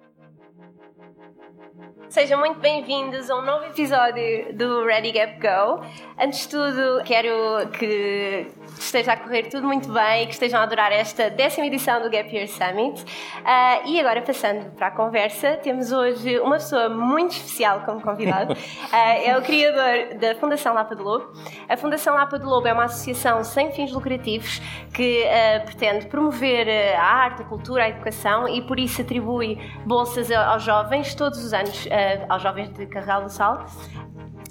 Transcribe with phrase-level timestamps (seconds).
[0.00, 0.16] Thank
[1.38, 1.49] you.
[2.10, 5.86] Sejam muito bem-vindos a um novo episódio do Ready Gap Go.
[6.18, 10.64] Antes de tudo, quero que esteja a correr tudo muito bem e que estejam a
[10.64, 13.04] adorar esta décima edição do Gap Year Summit.
[13.04, 18.54] Uh, e agora, passando para a conversa, temos hoje uma pessoa muito especial como convidado.
[18.54, 18.56] Uh,
[19.24, 21.32] é o criador da Fundação Lapa do Lobo.
[21.68, 24.60] A Fundação Lapa do Lobo é uma associação sem fins lucrativos
[24.92, 30.28] que uh, pretende promover a arte, a cultura, a educação e por isso atribui bolsas
[30.32, 33.66] aos jovens todos os anos uh, aos jovens de Carregal do Sal.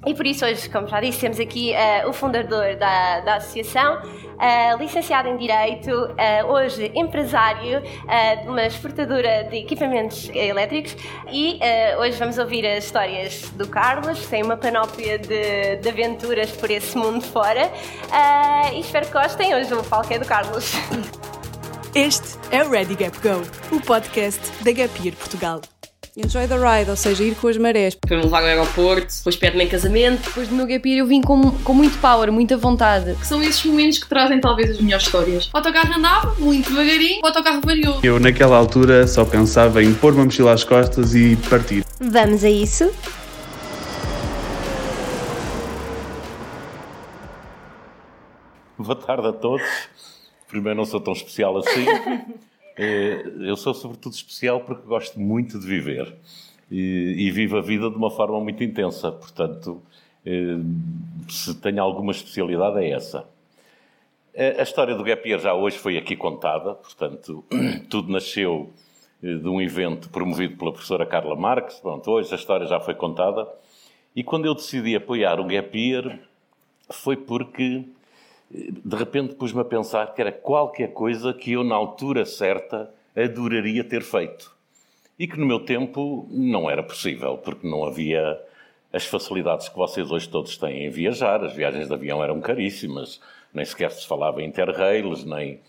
[0.05, 3.97] E por isso hoje, como já disse, temos aqui uh, o fundador da, da associação,
[3.97, 10.95] uh, licenciado em Direito, uh, hoje empresário de uma exportadora de equipamentos elétricos
[11.31, 11.59] e
[11.99, 16.69] hoje vamos ouvir as histórias do Carlos, que tem uma panóplia de, de aventuras por
[16.71, 17.69] esse mundo fora
[18.73, 19.53] e espero que gostem.
[19.55, 20.73] Hoje o palco é do Carlos.
[21.93, 23.41] Este é o Ready Gap Go,
[23.75, 25.61] o podcast da Gap Year Portugal.
[26.21, 27.97] Enjoy the ride, ou seja, ir com as marés.
[28.05, 30.21] Foi-me levar ao aeroporto, depois pede-me em casamento.
[30.23, 33.15] Depois do meu gap year eu vim com, com muito power, muita vontade.
[33.15, 35.49] Que são esses momentos que trazem talvez as melhores histórias.
[35.53, 37.99] O autocarro andava muito devagarinho, o autocarro variou.
[38.03, 41.85] Eu naquela altura só pensava em pôr uma mochila às costas e partir.
[42.01, 42.91] Vamos a isso?
[48.77, 49.65] Boa tarde a todos.
[50.49, 51.85] Primeiro não sou tão especial assim.
[52.81, 56.15] É, eu sou sobretudo especial porque gosto muito de viver
[56.71, 59.11] e, e vivo a vida de uma forma muito intensa.
[59.11, 59.83] Portanto,
[60.25, 60.31] é,
[61.27, 63.27] se tenho alguma especialidade é essa.
[64.57, 67.43] A história do Gap Year já hoje foi aqui contada, portanto,
[67.89, 68.71] tudo nasceu
[69.21, 71.79] de um evento promovido pela professora Carla Marques.
[71.79, 73.45] Pronto, hoje a história já foi contada.
[74.15, 76.17] E quando eu decidi apoiar o Gap Year,
[76.89, 77.83] foi porque
[78.51, 83.83] de repente pus-me a pensar que era qualquer coisa que eu, na altura certa, adoraria
[83.83, 84.55] ter feito.
[85.17, 88.39] E que no meu tempo não era possível, porque não havia
[88.91, 91.43] as facilidades que vocês hoje todos têm em viajar.
[91.43, 93.21] As viagens de avião eram caríssimas,
[93.53, 95.59] nem sequer se falava em interrails, nem,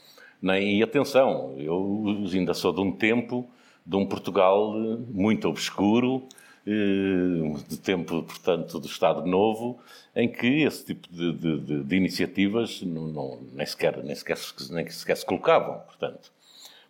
[0.40, 0.78] nem.
[0.78, 3.46] E atenção, eu ainda sou de um tempo,
[3.84, 4.72] de um Portugal
[5.08, 6.26] muito obscuro,
[6.66, 9.78] de tempo, portanto, do Estado Novo,
[10.14, 14.38] em que esse tipo de, de, de iniciativas não, não, nem, sequer, nem, sequer,
[14.70, 16.30] nem sequer se colocavam, portanto.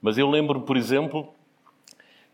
[0.02, 1.32] Mas eu lembro, por exemplo,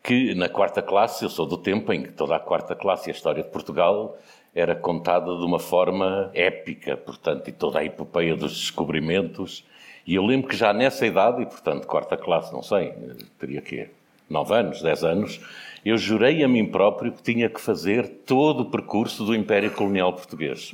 [0.02, 3.12] que na quarta classe, eu sou do tempo em que toda a quarta classe e
[3.12, 4.16] a história de Portugal
[4.54, 9.64] era contada de uma forma épica, portanto, e toda a epopeia dos descobrimentos.
[10.06, 12.94] E eu lembro que já nessa idade, e portanto, quarta classe, não sei,
[13.38, 13.90] teria que
[14.30, 15.40] nove anos, dez anos,
[15.88, 20.12] eu jurei a mim próprio que tinha que fazer todo o percurso do Império Colonial
[20.12, 20.72] Português.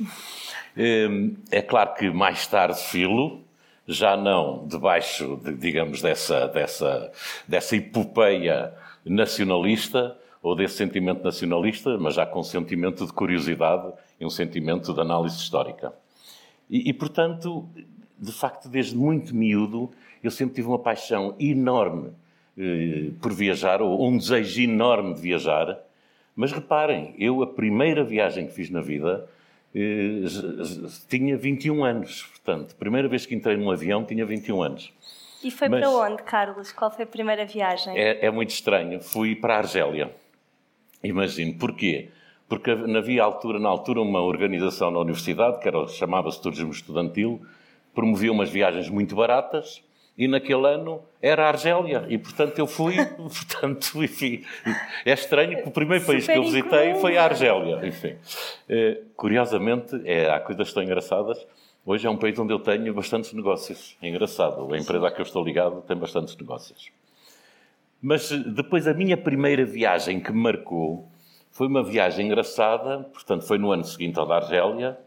[0.75, 3.43] Hum, é claro que mais tarde filo,
[3.87, 7.11] já não debaixo, de, digamos, dessa, dessa,
[7.47, 8.73] dessa epopeia
[9.05, 14.95] nacionalista ou desse sentimento nacionalista, mas já com um sentimento de curiosidade e um sentimento
[14.95, 15.93] de análise histórica.
[16.67, 17.69] E, e portanto,
[18.17, 19.91] de facto, desde muito miúdo,
[20.23, 22.13] eu sempre tive uma paixão enorme
[23.21, 25.79] por viajar, ou um desejo enorme de viajar.
[26.35, 29.27] Mas reparem, eu a primeira viagem que fiz na vida
[29.73, 30.23] eh,
[31.07, 32.23] tinha 21 anos.
[32.23, 34.93] Portanto, primeira vez que entrei num avião tinha 21 anos.
[35.43, 36.71] E foi Mas, para onde, Carlos?
[36.71, 37.97] Qual foi a primeira viagem?
[37.97, 39.01] É, é muito estranho.
[39.01, 40.11] Fui para a Argélia.
[41.03, 41.55] Imagino.
[41.55, 42.09] Porquê?
[42.47, 47.41] Porque havia altura, na altura uma organização na universidade, que chamava-se Turismo Estudantil,
[47.93, 49.83] promovia umas viagens muito baratas
[50.17, 52.05] e naquele ano era a Argélia.
[52.07, 54.43] E, portanto, eu fui, portanto, enfim,
[55.05, 57.01] é estranho que o primeiro país Super que eu visitei incrível.
[57.01, 57.85] foi a Argélia.
[57.85, 58.15] Enfim,
[58.69, 61.45] eh, curiosamente, é, há coisas tão engraçadas.
[61.85, 63.97] Hoje é um país onde eu tenho bastantes negócios.
[64.01, 64.73] É engraçado.
[64.73, 66.91] A empresa a que eu estou ligado tem bastantes negócios.
[68.01, 71.09] Mas depois, a minha primeira viagem que me marcou
[71.51, 72.99] foi uma viagem engraçada.
[73.11, 74.97] Portanto, foi no ano seguinte ao da Argélia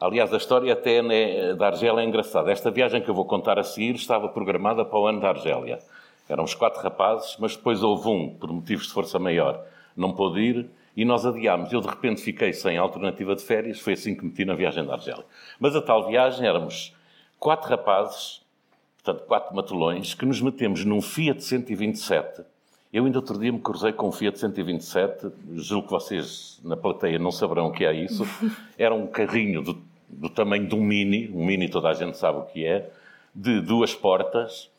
[0.00, 2.52] Aliás, a história até né, da Argélia é engraçada.
[2.52, 5.80] Esta viagem que eu vou contar a seguir estava programada para o ano da Argélia.
[6.28, 9.60] Eram os quatro rapazes, mas depois houve um, por motivos de força maior,
[9.96, 11.72] não pôde ir e nós adiámos.
[11.72, 13.80] Eu, de repente, fiquei sem alternativa de férias.
[13.80, 15.24] Foi assim que meti na viagem da Argélia.
[15.58, 16.94] Mas a tal viagem éramos
[17.40, 18.40] quatro rapazes,
[19.02, 22.44] portanto, quatro matulões, que nos metemos num Fiat 127
[22.90, 27.18] eu ainda outro dia me cruzei com um Fiat 127, julgo que vocês na plateia
[27.18, 28.24] não saberão o que é isso.
[28.78, 29.74] Era um carrinho do,
[30.08, 32.88] do tamanho de um Mini, um Mini toda a gente sabe o que é,
[33.34, 34.70] de duas portas,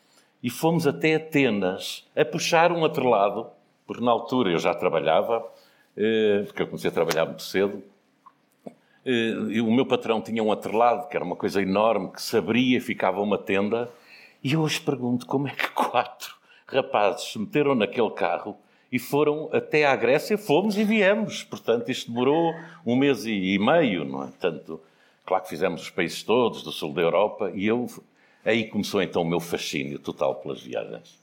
[0.42, 3.48] e fomos até Atenas a puxar um atrelado,
[3.86, 5.46] porque na altura eu já trabalhava,
[5.96, 7.84] eh, porque eu comecei a trabalhar muito cedo,
[9.06, 12.38] eh, e o meu patrão tinha um atrelado, que era uma coisa enorme, que se
[12.38, 13.90] abria e ficava uma tenda,
[14.44, 16.36] e eu hoje pergunto como é que quatro
[16.68, 18.58] rapazes se meteram naquele carro
[18.92, 21.44] e foram até à Grécia, fomos e viemos.
[21.44, 22.54] Portanto, isto demorou
[22.86, 24.28] um mês e meio, não é?
[24.28, 24.82] Portanto,
[25.30, 27.86] claro que fizemos os países todos do sul da Europa e eu
[28.44, 31.20] aí começou então o meu fascínio total pelas viagens.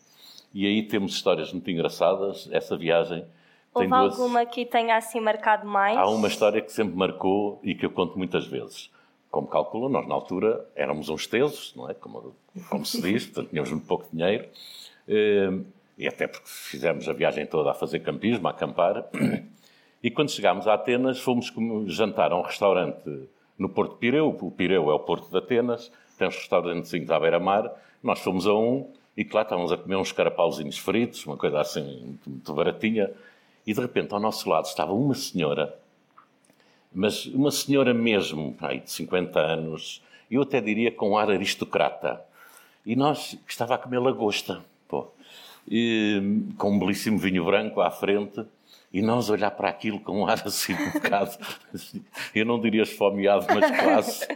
[0.55, 2.49] E aí temos histórias muito engraçadas.
[2.53, 3.27] Essa viagem
[3.75, 4.13] Houve tem duas...
[4.13, 5.99] alguma que tenha assim marcado mais?
[5.99, 8.91] Há uma história que sempre marcou e que eu conto muitas vezes.
[9.29, 11.95] Como calculam, nós na altura éramos uns tesos, não é?
[11.95, 12.33] Como,
[12.71, 14.49] como se diz, portanto tínhamos muito pouco dinheiro.
[15.09, 15.51] Eh,
[15.99, 19.05] e até porque fizemos a viagem toda a fazer campismo, a acampar.
[20.03, 21.53] E quando chegámos a Atenas, fomos
[21.87, 24.37] jantar a um restaurante no Porto Pireu.
[24.41, 27.71] O Pireu é o Porto de Atenas, tem uns restaurantes à beira-mar.
[28.03, 31.83] Nós fomos a um e, claro, estávamos a comer uns carapauzinhos fritos, uma coisa assim
[31.83, 33.11] muito, muito baratinha.
[33.67, 35.77] E de repente, ao nosso lado, estava uma senhora,
[36.93, 42.23] mas uma senhora mesmo, ai, de 50 anos, eu até diria com ar aristocrata.
[42.85, 45.09] E nós, que estava a comer lagosta, pô,
[45.69, 48.45] e, com um belíssimo vinho branco à frente,
[48.97, 51.37] e nós olhar para aquilo com um ar assim um bocado,
[52.35, 54.27] eu não diria esfomeado, mas quase.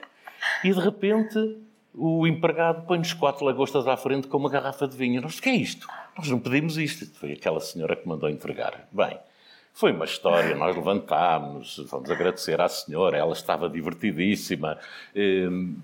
[0.63, 1.57] E de repente
[1.95, 5.23] o empregado põe-nos quatro lagostas à frente com uma garrafa de vinho.
[5.23, 5.89] Nós, o que é isto?
[6.15, 7.07] Nós não pedimos isto.
[7.19, 8.87] Foi aquela senhora que mandou entregar.
[8.93, 9.19] Bem,
[9.73, 14.79] foi uma história, nós levantámos, vamos agradecer à senhora, ela estava divertidíssima.
[15.17, 15.77] Hum,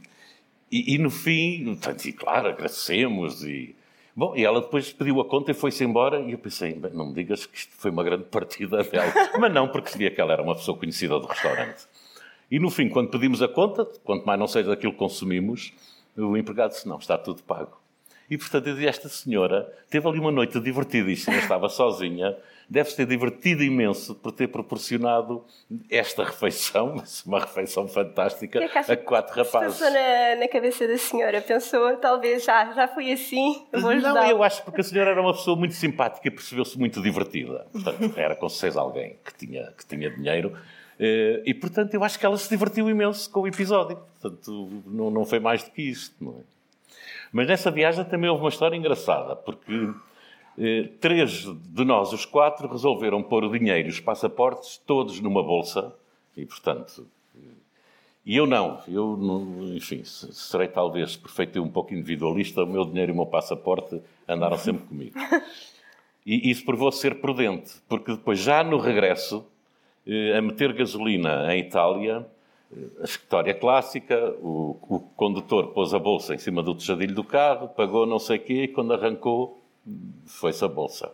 [0.71, 3.75] e, e no fim, e claro, agradecemos e...
[4.17, 7.09] Bom, e ela depois pediu a conta e foi-se embora e eu pensei, bem, não
[7.09, 9.13] me digas que isto foi uma grande partida dela.
[9.39, 11.87] Mas não, porque sabia que ela era uma pessoa conhecida do restaurante.
[12.51, 15.75] E no fim, quando pedimos a conta, quanto mais não seja daquilo que consumimos,
[16.17, 17.79] o empregado disse: Não, está tudo pago.
[18.31, 22.35] E portanto, eu dizia: Esta senhora teve ali uma noite divertidíssima, estava sozinha,
[22.69, 25.45] deve-se ter divertido imenso por ter proporcionado
[25.91, 29.79] esta refeição, uma refeição fantástica, que a quatro rapazes.
[29.79, 34.31] Passou na, na cabeça da senhora, pensou, talvez já, já foi assim, vou Não, ajudar.
[34.31, 37.67] eu acho porque a senhora era uma pessoa muito simpática e percebeu-se muito divertida.
[37.73, 40.57] Portanto, era com certeza alguém que tinha, que tinha dinheiro.
[40.99, 43.99] Eh, E, portanto, eu acho que ela se divertiu imenso com o episódio.
[44.21, 46.15] Portanto, não, não foi mais do que isto.
[46.21, 46.43] Não é?
[47.33, 49.91] Mas nessa viagem também houve uma história engraçada, porque
[51.01, 55.93] três de nós, os quatro, resolveram pôr o dinheiro e os passaportes todos numa bolsa.
[56.37, 57.07] E, portanto,
[58.25, 58.81] e eu não.
[58.89, 62.65] Eu, não- enfim, se- serei talvez perfeito e um pouco individualista.
[62.65, 65.19] O meu dinheiro e o meu passaporte andaram sempre comigo.
[66.25, 69.47] E isso provou ser prudente, porque depois, já no regresso,
[70.07, 72.27] eh, a meter gasolina em Itália,
[72.77, 77.23] eh, a história clássica, o, o condutor pôs a bolsa em cima do tejadilho do
[77.23, 79.63] carro, pagou não sei o quê, e quando arrancou,
[80.27, 81.11] foi-se a bolsa.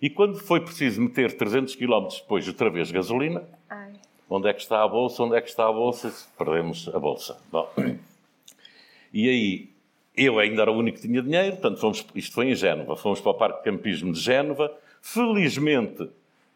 [0.00, 3.92] E quando foi preciso meter 300 km depois outra vez gasolina, Ai.
[4.28, 6.12] onde é que está a bolsa, onde é que está a bolsa?
[6.38, 7.36] Perdemos a bolsa.
[7.52, 7.70] Bom,
[9.12, 9.70] e aí,
[10.16, 13.20] eu ainda era o único que tinha dinheiro, portanto, fomos, isto foi em Génova, fomos
[13.20, 14.74] para o Parque de Campismo de Génova.
[15.02, 16.08] Felizmente,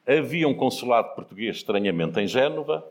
[0.06, 2.84] havia um consulado português estranhamente em Génova,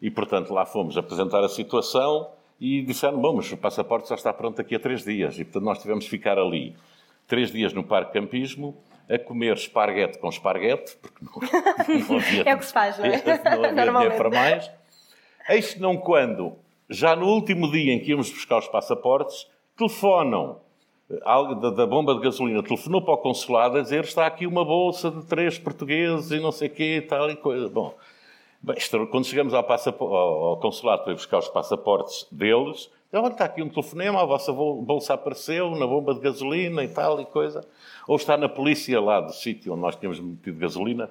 [0.00, 4.32] e, portanto, lá fomos apresentar a situação e disseram, bom, mas o passaporte já está
[4.32, 5.38] pronto aqui a três dias.
[5.38, 6.74] E, portanto, nós tivemos de ficar ali
[7.30, 8.76] três dias no Parque Campismo
[9.08, 11.32] a comer esparguete com esparguete, porque não,
[12.08, 12.42] não havia...
[12.46, 13.22] É o que se faz, não é?
[13.46, 14.70] Não havia dinheiro para mais.
[15.48, 16.56] Eis não quando,
[16.88, 20.60] já no último dia em que íamos buscar os passaportes, telefonam,
[21.22, 24.64] algo da, da bomba de gasolina, telefonou para o consulado a dizer está aqui uma
[24.64, 27.68] bolsa de três portugueses e não sei o quê, tal e coisa.
[27.68, 27.94] Bom,
[28.62, 28.76] bem,
[29.10, 34.20] quando chegamos ao, ao- consulado para buscar os passaportes deles, olha, está aqui um telefonema,
[34.22, 37.64] a vossa bol- bolsa apareceu na bomba de gasolina e tal e coisa.
[38.06, 41.10] Ou está na polícia lá do sítio onde nós tínhamos metido gasolina.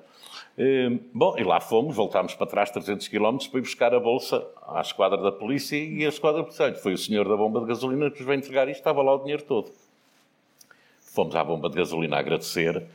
[0.57, 4.45] Eh, Bom, e lá fomos, voltámos para trás 300 km para ir buscar a bolsa
[4.67, 8.09] à esquadra da polícia e a esquadra olha, foi o senhor da bomba de gasolina
[8.09, 9.71] que nos veio entregar isto, estava lá o dinheiro todo.
[10.99, 12.85] Fomos à bomba de gasolina a agradecer,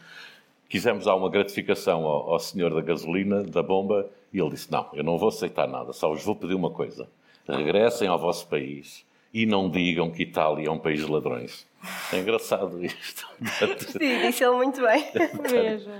[0.68, 4.86] quisemos dar uma gratificação ao, ao senhor da gasolina, da bomba, e ele disse, não,
[4.92, 7.08] eu não vou aceitar nada, só vos vou pedir uma coisa,
[7.48, 11.66] regressem ao vosso país e não digam que Itália é um país de ladrões.
[12.12, 13.26] É engraçado isto.
[13.90, 15.04] Sim, disse ele muito bem.
[15.50, 15.92] Mesmo.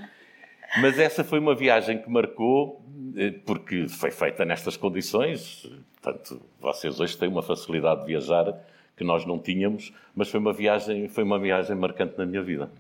[0.81, 2.83] Mas essa foi uma viagem que marcou,
[3.17, 5.69] eh, porque foi feita nestas condições.
[6.01, 8.55] Portanto, vocês hoje têm uma facilidade de viajar
[8.97, 12.71] que nós não tínhamos, mas foi uma viagem, foi uma viagem marcante na minha vida.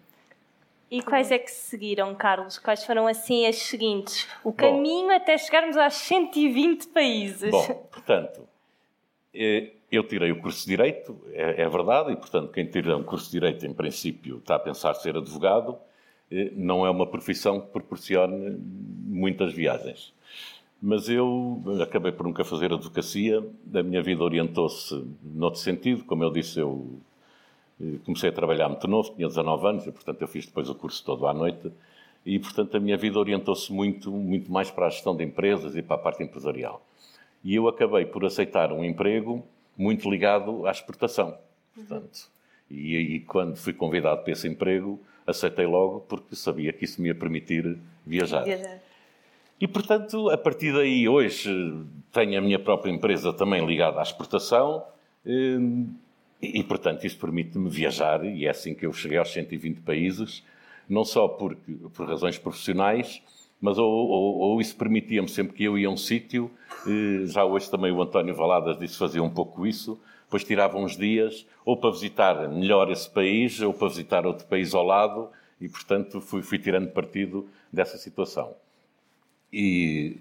[0.90, 2.58] E quais é que se seguiram, Carlos?
[2.58, 4.28] Quais foram assim as seguintes?
[4.44, 7.50] O caminho até chegarmos aos 120 países.
[7.50, 8.46] Bom, portanto,
[9.90, 13.26] eu tirei o curso de Direito, é, é verdade, e portanto, quem tira um curso
[13.26, 15.76] de Direito, em princípio, está a pensar ser advogado,
[16.30, 18.56] eh, não é uma profissão que proporcione
[19.06, 20.12] muitas viagens.
[20.80, 23.42] Mas eu acabei por nunca fazer advocacia,
[23.74, 26.98] a minha vida orientou-se noutro sentido, como eu disse, eu
[27.80, 30.74] eh, comecei a trabalhar muito novo, tinha 19 anos, e portanto eu fiz depois o
[30.74, 31.72] curso todo à noite,
[32.26, 35.82] e, portanto, a minha vida orientou-se muito, muito mais para a gestão de empresas e
[35.82, 36.82] para a parte empresarial.
[37.44, 39.46] E eu acabei por aceitar um emprego
[39.76, 41.36] muito ligado à exportação.
[41.74, 42.30] Portanto,
[42.70, 47.08] e, e quando fui convidado para esse emprego, aceitei logo porque sabia que isso me
[47.08, 48.44] ia permitir viajar.
[48.44, 48.80] Viajar.
[49.60, 51.50] E, portanto, a partir daí, hoje,
[52.12, 54.84] tenho a minha própria empresa também ligada à exportação
[55.24, 55.58] eh,
[56.42, 60.42] e, e portanto, isso permite-me viajar e é assim que eu cheguei aos 120 países,
[60.88, 61.56] não só por,
[61.94, 63.22] por razões profissionais,
[63.60, 66.50] mas ou, ou, ou isso permitia-me sempre que eu ia a um sítio,
[67.26, 71.46] já hoje também o António Valadas disse fazia um pouco isso, depois tirava uns dias
[71.64, 75.28] ou para visitar melhor esse país ou para visitar outro país ao lado
[75.60, 78.54] e, portanto, fui, fui tirando partido dessa situação.
[79.52, 80.16] E,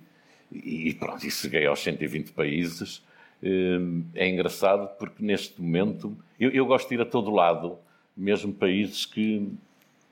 [0.51, 3.01] e pronto, e cheguei aos 120 países.
[3.41, 7.77] Hum, É engraçado porque neste momento eu, eu gosto de ir a todo lado,
[8.15, 9.51] mesmo países que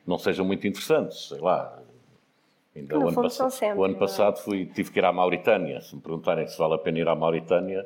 [0.05, 1.79] não sejam muito interessantes, sei lá.
[2.75, 3.99] Ainda No o ano, fundo pass- são sempre, o ano é?
[3.99, 5.81] passado fui, tive que ir à Mauritânia.
[5.81, 7.85] Se me perguntarem se vale a pena ir à Mauritânia,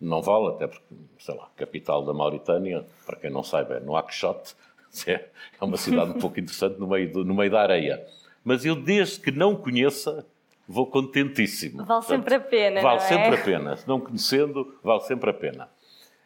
[0.00, 0.84] não vale, até porque,
[1.18, 4.54] sei lá, capital da Mauritânia, para quem não saiba, é Nouakchott.
[5.06, 5.12] É
[5.60, 8.06] é uma cidade um pouco interessante no meio, do- no meio da areia.
[8.42, 10.24] Mas eu, desde que não conheça,
[10.66, 11.84] vou contentíssimo.
[11.84, 13.08] Vale sempre a pena, Vale não é?
[13.08, 13.76] sempre a pena.
[13.76, 15.68] Se não conhecendo, vale sempre a pena.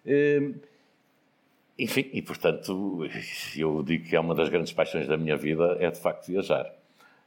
[0.06, 0.54] Hum,
[1.78, 3.08] enfim, e portanto,
[3.56, 6.70] eu digo que é uma das grandes paixões da minha vida, é de facto viajar.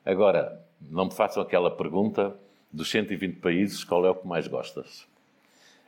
[0.06, 2.36] Agora, não me façam aquela pergunta
[2.72, 5.08] dos 120 países, qual é o que mais gostas?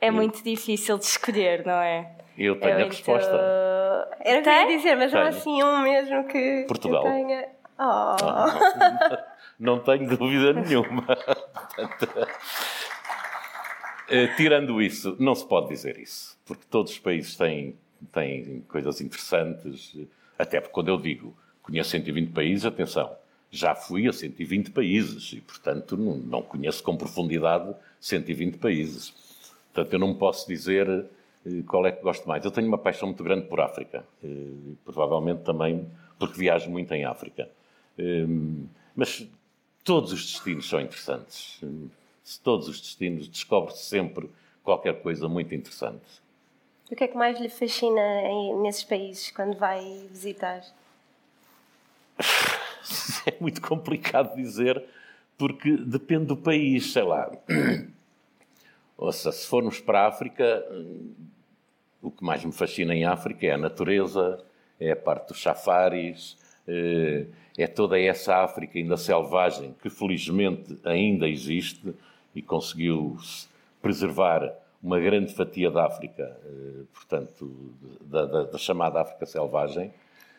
[0.00, 2.12] É muito difícil de escolher, não é?
[2.36, 4.08] Eu tenho a muito- resposta.
[4.20, 5.36] Era o que eu ia dizer, mas não Tenho.
[5.36, 7.02] assim um mesmo que Portugal.
[7.02, 7.48] que tenha.
[7.78, 8.16] Oh.
[9.58, 11.02] Não tenho dúvida nenhuma.
[11.06, 12.28] Portanto,
[14.08, 17.74] eh, tirando isso, não se pode dizer isso, porque todos os países têm,
[18.12, 19.96] têm coisas interessantes,
[20.38, 23.16] até porque quando eu digo conheço 120 países, atenção,
[23.56, 29.12] já fui a 120 países e, portanto, não, não conheço com profundidade 120 países.
[29.72, 32.44] Portanto, eu não posso dizer eh, qual é que gosto mais.
[32.44, 35.86] Eu tenho uma paixão muito grande por África, eh, e provavelmente também
[36.18, 37.48] porque viajo muito em África.
[37.98, 39.26] Hum, Mas
[39.84, 41.58] todos os destinos são interessantes.
[41.62, 41.88] Hum,
[42.42, 44.28] Todos os destinos descobre-se sempre
[44.64, 46.02] qualquer coisa muito interessante.
[46.90, 48.02] O que é que mais lhe fascina
[48.62, 50.62] nesses países quando vai visitar?
[53.26, 54.82] É muito complicado dizer,
[55.36, 57.30] porque depende do país, sei lá.
[58.96, 60.64] Ouça, se formos para a África,
[62.02, 64.38] o que mais me fascina em África é a natureza,
[64.78, 66.36] é a parte dos safaris,
[66.68, 67.26] eh,
[67.58, 71.94] é toda essa África ainda selvagem que felizmente ainda existe
[72.34, 73.16] e conseguiu
[73.80, 74.52] preservar
[74.82, 77.50] uma grande fatia da África, eh, portanto,
[78.02, 79.92] da, da- da chamada África selvagem.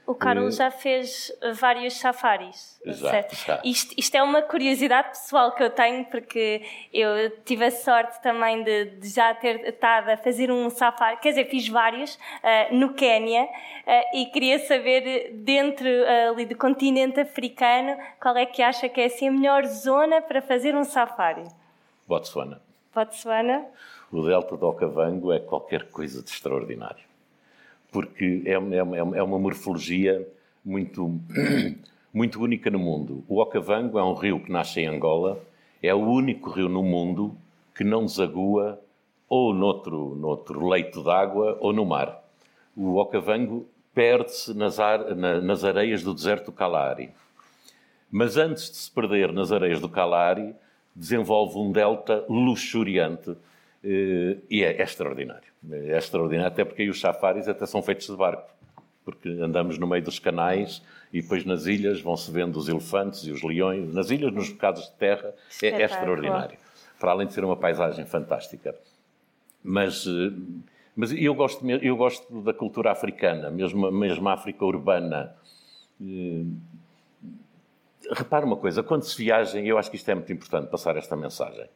[0.07, 2.79] O Carlos já fez vários safaris.
[2.85, 3.35] Eh, Já, certo?
[3.35, 3.61] já.
[3.61, 6.61] Isto, isto é uma curiosidade pessoal que eu tenho, porque
[6.93, 11.31] eu tive a sorte também de, de já ter estado a fazer um safari, quer
[11.31, 13.49] dizer, fiz vários ah, no Quénia
[13.85, 19.01] ah, e queria saber, dentro ah, ali do continente africano, qual é que acha que
[19.01, 21.43] é assim, a melhor zona para fazer um safari?
[22.07, 22.61] Botsuana.
[22.95, 23.65] Botsuana?
[24.09, 27.06] O Delta do Okavango é qualquer coisa de extraordinário.
[27.91, 28.58] Porque é, é,
[29.20, 30.27] é uma morfologia
[30.63, 31.20] muito,
[32.13, 33.24] muito única no mundo.
[33.27, 35.39] O Okavango é um rio que nasce em Angola,
[35.82, 37.36] é o único rio no mundo
[37.75, 38.79] que não desagua
[39.29, 42.24] ou noutro, noutro leito d'água ou no mar.
[42.75, 47.10] O Okavango perde-se nas, na- nas areias do deserto do Kalahari.
[48.12, 50.56] Mas antes de se perder nas areias do Kalahari,
[50.96, 53.36] desenvolve um delta luxuriante
[53.84, 55.48] e é, é extraordinário.
[55.72, 58.50] É extraordinário, até porque aí os safaris até são feitos de barco,
[59.05, 60.81] porque andamos no meio dos canais
[61.12, 63.93] e depois nas ilhas vão-se vendo os elefantes e os leões.
[63.93, 66.57] Nas ilhas, nos bocados de terra, é, é extraordinário.
[67.00, 68.75] Para além de ser uma paisagem fantástica.
[69.63, 70.34] Mas, eh,
[70.96, 75.36] mas eu, gosto, eu gosto da cultura africana, mesmo, mesmo a África urbana.
[78.12, 81.15] Repara uma coisa, quando se viaja, eu acho que isto é muito importante passar esta
[81.15, 81.67] mensagem.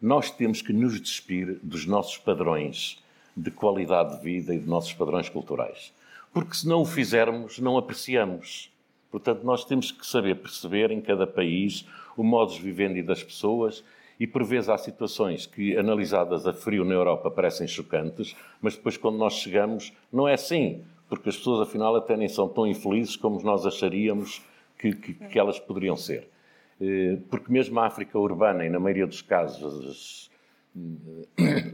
[0.00, 3.02] Nós temos que nos despir dos nossos padrões
[3.36, 5.92] de qualidade de vida e dos nossos padrões culturais.
[6.32, 8.70] Porque se não o fizermos, não apreciamos.
[9.10, 11.84] Portanto, nós temos que saber perceber em cada país
[12.16, 13.84] o modus vivendi das pessoas
[14.18, 18.96] e por vezes há situações que, analisadas a frio na Europa, parecem chocantes, mas depois
[18.96, 20.82] quando nós chegamos, não é assim.
[21.08, 24.42] Porque as pessoas, afinal, até nem são tão infelizes como nós acharíamos
[24.78, 26.28] que, que- que elas poderiam ser.
[26.80, 30.30] Eh, Porque mesmo a África urbana, e na maioria dos casos, as-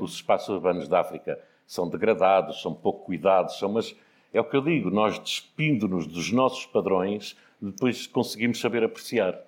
[0.00, 3.94] os espaços urbanos da África são degradados, são pouco cuidados, são, mas
[4.32, 9.38] é o que eu digo, nós despindo-nos dos nossos padrões, depois conseguimos saber apreciar.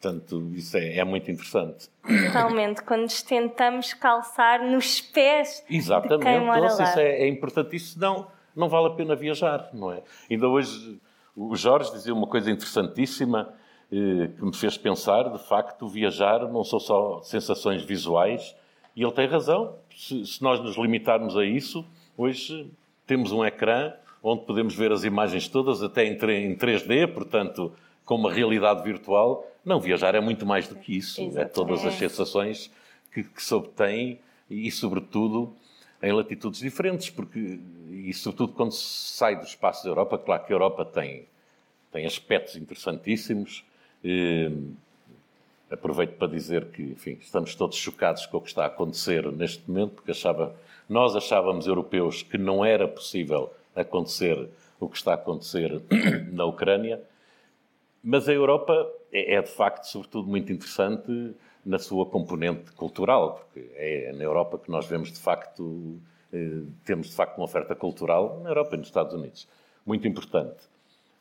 [0.00, 1.88] Portanto, isso é, é muito interessante.
[2.26, 6.66] Totalmente, quando nos tentamos calçar nos pés Exatamente, de quem mora lá.
[6.68, 8.00] isso é, é importantíssimo.
[8.00, 10.02] Não, não vale a pena viajar, não é?
[10.30, 11.00] Ainda hoje
[11.34, 13.56] o Jorge dizia uma coisa interessantíssima eh,
[13.90, 18.54] que me fez pensar, de facto, viajar não são só sensações visuais,
[18.94, 19.76] e ele tem razão.
[19.96, 21.84] Se, se nós nos limitarmos a isso,
[22.16, 22.70] hoje
[23.06, 23.92] temos um ecrã
[24.22, 27.72] onde podemos ver as imagens todas, até em, tre- em 3D, portanto,
[28.04, 29.46] com uma realidade virtual.
[29.64, 31.20] Não, viajar é muito mais do que isso.
[31.38, 32.70] É todas as sensações
[33.12, 34.18] que, que se obtém
[34.50, 35.54] e, sobretudo,
[36.02, 37.58] em latitudes diferentes, porque,
[37.90, 41.26] e sobretudo quando se sai do espaço da Europa, claro que a Europa tem,
[41.92, 43.64] tem aspectos interessantíssimos.
[45.70, 49.68] Aproveito para dizer que, enfim, estamos todos chocados com o que está a acontecer neste
[49.70, 50.54] momento, porque achava,
[50.88, 54.48] nós achávamos europeus que não era possível acontecer
[54.80, 55.82] o que está a acontecer
[56.32, 57.00] na Ucrânia,
[58.02, 63.70] mas a Europa é, é, de facto, sobretudo, muito interessante na sua componente cultural, porque
[63.74, 66.00] é na Europa que nós vemos de facto,
[66.32, 69.46] eh, temos de facto uma oferta cultural, na Europa e nos Estados Unidos,
[69.84, 70.64] muito importante.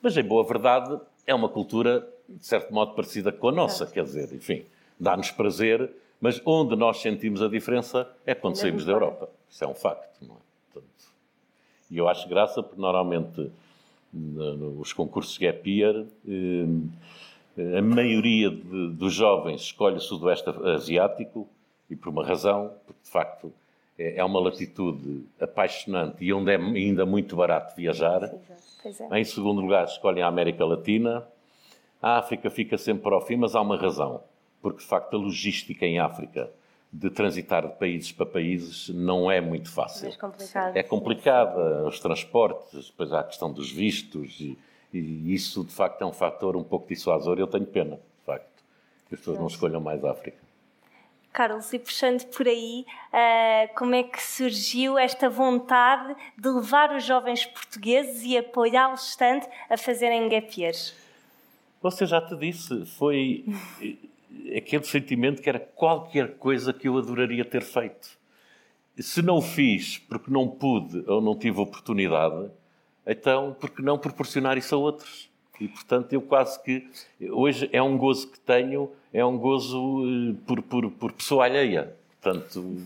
[0.01, 4.03] Mas, em boa verdade, é uma cultura, de certo modo, parecida com a nossa, quer
[4.03, 4.65] dizer, enfim,
[4.99, 9.29] dá-nos prazer, mas onde nós sentimos a diferença é quando saímos da Europa.
[9.49, 10.39] Isso é um facto, não é?
[10.73, 10.93] Portanto,
[11.89, 13.51] e eu acho graça, porque normalmente
[14.11, 21.47] nos concursos Gap Year, eh, a maioria de, dos jovens escolhe o Sudoeste Asiático
[21.89, 23.51] e por uma razão, porque de facto
[23.97, 28.23] é, é uma latitude apaixonante e onde é ainda muito barato viajar.
[28.23, 29.19] É.
[29.19, 31.25] Em segundo lugar, escolhem a América Latina.
[32.01, 34.23] A África fica sempre para o fim, mas há uma razão.
[34.61, 36.49] Porque, de facto, a logística em África
[36.91, 40.15] de transitar de países para países não é muito fácil.
[40.17, 40.75] Complicado.
[40.75, 44.57] É complicada, os transportes, depois há a questão dos vistos, e,
[44.93, 47.39] e isso de facto é um fator um pouco dissuasor.
[47.39, 48.63] Eu tenho pena, de facto,
[49.07, 50.47] que as pessoas não escolham mais a África.
[51.33, 52.83] Carlos, e puxando por aí,
[53.13, 59.47] ah, como é que surgiu esta vontade de levar os jovens portugueses e apoiá-los tanto
[59.69, 60.95] a fazerem gap years?
[61.87, 63.45] Você já te disse, foi
[64.57, 68.09] aquele sentimento que era qualquer coisa que eu adoraria ter feito.
[68.99, 72.51] Se não fiz porque não pude ou não tive oportunidade,
[73.05, 75.29] então por que não proporcionar isso a outros?
[75.61, 76.89] E portanto eu quase que
[77.29, 81.95] hoje é um gozo que tenho, é um gozo eh, por, por, por pessoa alheia.
[82.21, 82.81] Portanto,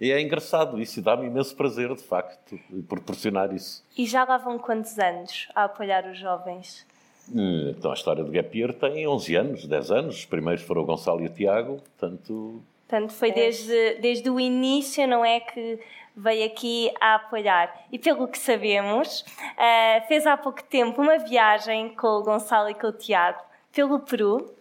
[0.00, 3.84] é engraçado isso e dá-me imenso prazer, de facto, proporcionar isso.
[3.94, 6.86] E já lá vão quantos anos a apoiar os jovens?
[7.34, 10.16] Então, a história do Gap Year tem 11 anos, 10 anos.
[10.18, 12.62] Os primeiros foram o Gonçalo e o Tiago, portanto...
[12.88, 15.80] Portanto, foi desde, desde o início, não é, que
[16.16, 17.74] veio aqui a apoiar.
[17.90, 19.24] E pelo que sabemos,
[19.58, 23.40] ah, fez há pouco tempo uma viagem com o Gonçalo e com o Tiago
[23.72, 24.54] pelo Peru.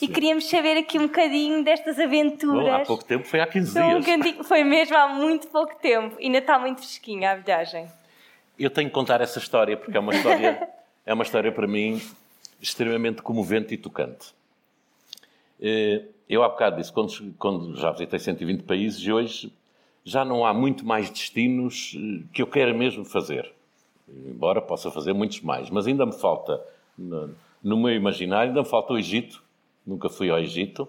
[0.00, 2.64] E queríamos saber aqui um bocadinho destas aventuras.
[2.64, 4.46] Bom, há pouco tempo, foi há 15 Foi um dias.
[4.46, 6.16] foi mesmo há muito pouco tempo.
[6.20, 7.86] Ainda está muito fresquinha a viagem.
[8.58, 10.68] Eu tenho que contar essa história, porque é uma história,
[11.04, 12.00] é uma história para mim
[12.60, 14.34] extremamente comovente e tocante.
[15.60, 19.52] Eh, Eu há bocado disse, quando, quando já visitei 120 países e hoje
[20.04, 23.52] já não há muito mais destinos eh, que eu quero mesmo fazer.
[24.08, 26.60] Embora possa fazer muitos mais, mas ainda me falta,
[26.96, 29.42] no, meu imaginário, ainda me falta o Egito.
[29.86, 30.88] Nunca fui ao Egito.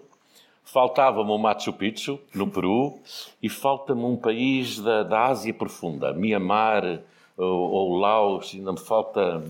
[0.64, 2.98] Faltava-me o Machu Picchu, no Peru,
[3.42, 7.00] e falta-me um país da, da Ásia Profunda, Mianmar
[7.36, 9.42] ou, ou Laos, ainda me falta,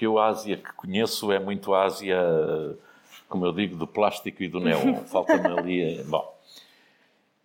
[0.00, 2.18] porque eu a Ásia que conheço é muito a Ásia,
[3.28, 5.04] como eu digo, do plástico e do neon.
[5.04, 5.98] Falta-me ali.
[5.98, 6.38] eh, Bom.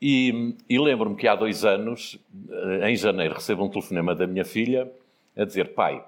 [0.01, 2.17] E, e lembro-me que há dois anos,
[2.49, 4.89] eh, em janeiro, recebo um telefonema da minha filha
[5.35, 6.01] a dizer: Pai,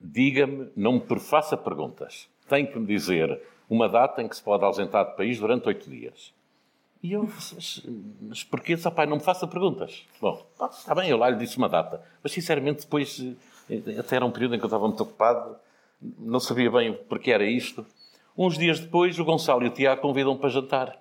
[0.00, 2.28] diga-me, não me faça perguntas.
[2.48, 3.38] Tem que me dizer
[3.68, 6.32] uma data em que se pode ausentar do país durante oito dias.
[7.02, 7.28] E eu,
[8.22, 8.74] mas, porquê?
[8.76, 10.06] Só, pai, não me faça perguntas.
[10.20, 12.00] Bom, está bem, eu lá lhe disse uma data.
[12.22, 13.34] Mas, sinceramente, depois, eh,
[13.98, 15.56] até era um período em que eu estava muito ocupado,
[16.18, 17.86] não sabia bem porque era isto.
[18.36, 20.98] Uns dias depois, o Gonçalo e o Tiago convidam para jantar.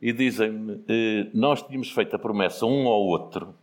[0.00, 3.54] E dizem-me, eh, nós tínhamos feito a promessa um ao outro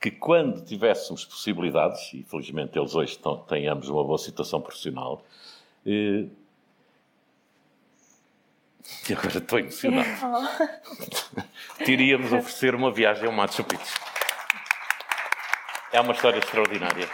[0.00, 5.22] que quando tivéssemos possibilidades, e felizmente eles hoje estão, têm ambos uma boa situação profissional,
[5.84, 6.24] eh,
[9.08, 10.48] e agora estou emocionado,
[11.84, 14.00] teríamos oferecer uma viagem ao Machu Picchu.
[15.92, 17.08] É uma história extraordinária.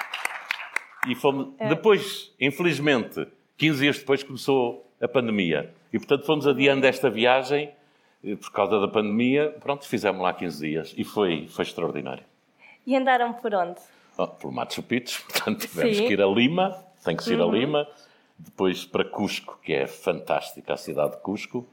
[1.09, 5.73] E fomos, depois, infelizmente, 15 dias depois começou a pandemia.
[5.93, 7.71] E, portanto, fomos adiando esta viagem
[8.23, 9.55] eh, por causa da pandemia.
[9.61, 12.25] Pronto, fizemos lá 15 dias e foi, foi extraordinário.
[12.87, 13.81] E andaram por onde?
[14.19, 16.07] Oh, pelo Machu Picchu, portanto tivemos Sim.
[16.07, 17.89] que ir a Lima, tem que se ir a Lima,
[18.39, 21.67] depois para Cusco, que é fantástica a cidade de Cusco.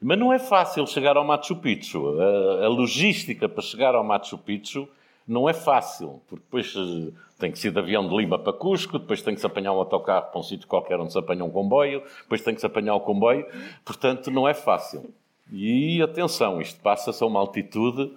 [0.00, 2.20] Mas não é fácil chegar ao Machu Picchu.
[2.20, 4.88] A, a logística para chegar ao Machu Picchu
[5.32, 8.98] não é fácil, porque depois eh, tem que ser de avião de Lima para Cusco,
[8.98, 11.50] depois tem que se apanhar um autocarro para um sítio qualquer onde se apanha um
[11.50, 13.46] comboio, depois tem que se apanhar o comboio,
[13.84, 15.12] portanto não é fácil.
[15.50, 18.14] E atenção, isto passa-se a uma altitude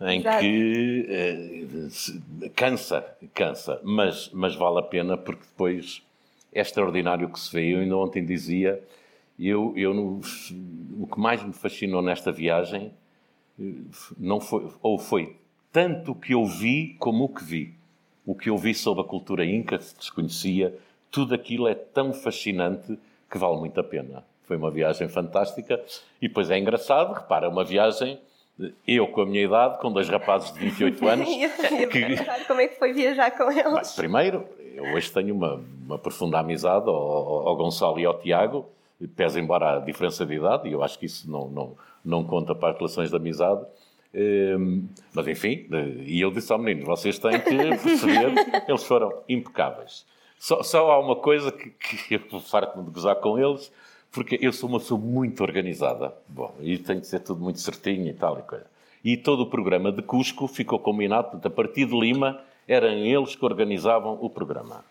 [0.00, 0.40] em Exato.
[0.40, 6.02] que eh, cansa, cansa, mas, mas vale a pena porque depois
[6.52, 7.74] é extraordinário o que se vê.
[7.74, 8.82] Eu ainda ontem dizia,
[9.38, 10.20] eu, eu no,
[11.00, 12.92] o que mais me fascinou nesta viagem
[13.58, 13.64] eh,
[14.18, 15.36] não foi, ou foi
[15.76, 17.74] tanto o que eu vi como o que vi.
[18.24, 20.74] O que eu vi sobre a cultura inca, se desconhecia,
[21.10, 22.98] tudo aquilo é tão fascinante
[23.30, 24.24] que vale muito a pena.
[24.44, 25.78] Foi uma viagem fantástica
[26.18, 28.18] e depois é engraçado, repara, uma viagem
[28.88, 31.28] eu com a minha idade, com dois rapazes de 28 anos.
[31.92, 32.44] que...
[32.46, 33.88] Como é que foi viajar com eles?
[33.88, 38.64] Bem, primeiro, eu hoje tenho uma, uma profunda amizade ao, ao Gonçalo e ao Tiago,
[39.14, 42.54] pese embora a diferença de idade, e eu acho que isso não, não, não conta
[42.54, 43.60] para as relações de amizade.
[44.18, 48.32] Ehm, mas enfim, eh, e eu disse ao menino: vocês têm que perceber,
[48.66, 50.06] eles foram impecáveis.
[50.38, 53.70] Só, só há uma coisa que, que eu farto-me de gozar com eles,
[54.10, 56.14] porque eu sou uma pessoa muito organizada.
[56.26, 58.66] Bom, e tem que ser tudo muito certinho e tal e coisa.
[59.04, 63.36] E todo o programa de Cusco ficou combinado, portanto, a partir de Lima, eram eles
[63.36, 64.82] que organizavam o programa.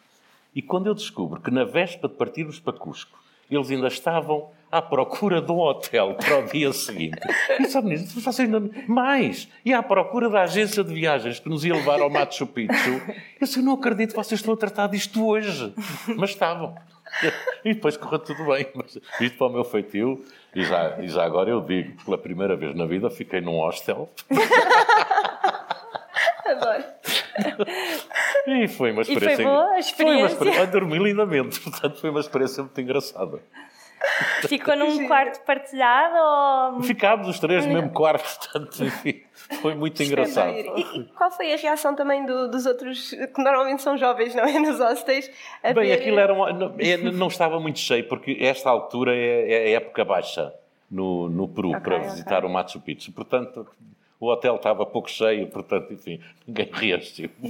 [0.53, 3.17] E quando eu descubro que na véspera de partirmos para Cusco,
[3.49, 7.17] eles ainda estavam à procura de um hotel para o dia seguinte.
[7.59, 8.19] E sabe nisso?
[8.19, 9.47] Vocês ainda mais.
[9.63, 13.01] E à procura da agência de viagens que nos ia levar ao Machu Picchu.
[13.39, 15.73] Eu disse, eu não acredito que vocês estão a tratar disto hoje.
[16.17, 16.75] Mas estavam.
[17.63, 18.67] E depois correu tudo bem.
[18.75, 20.21] Mas isto para o meu feitio,
[20.53, 24.09] e já, e já agora eu digo, pela primeira vez na vida fiquei num hostel.
[26.45, 26.83] Adoro.
[28.45, 29.33] E foi uma experiência.
[29.33, 29.95] E foi boa a experiência.
[29.95, 30.67] Foi uma experiência.
[30.67, 33.39] Dormi lindamente, portanto foi uma experiência muito engraçada.
[34.47, 36.83] Ficou num quarto partilhado ou...
[36.83, 39.23] Ficámos os três no mesmo quarto, portanto, enfim,
[39.61, 40.51] foi muito engraçado.
[40.51, 44.59] E qual foi a reação também do, dos outros, que normalmente são jovens, não é?
[44.59, 45.29] Nos hostels?
[45.63, 45.93] Bem, ver...
[45.93, 50.05] aquilo era uma, não, é, não, estava muito cheio, porque esta altura é, é época
[50.05, 50.53] baixa
[50.89, 52.49] no, no Peru okay, para visitar okay.
[52.49, 53.11] o Machu Picchu.
[53.11, 53.67] Portanto,
[54.19, 57.29] o hotel estava pouco cheio, portanto, enfim, ninguém reagiu.